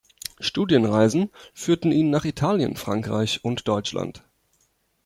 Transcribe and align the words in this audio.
Studienreisen 0.39 1.29
führten 1.53 1.91
ihn 1.91 2.09
nach 2.09 2.25
Italien, 2.25 2.75
Frankreich 2.75 3.45
und 3.45 3.67
Deutschland. 3.67 4.23